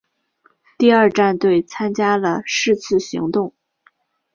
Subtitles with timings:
[0.79, 3.53] 第二战队参加了是次行动。